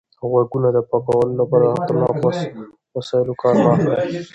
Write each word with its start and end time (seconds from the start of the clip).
د 0.17 0.21
غوږونو 0.31 0.69
د 0.75 0.79
پاکولو 0.89 1.33
لپاره 1.41 1.63
له 1.67 1.73
خطرناکو 1.77 2.27
وسایلو 2.97 3.33
کار 3.41 3.53
مه 3.63 3.69
اخلئ. 3.73 4.21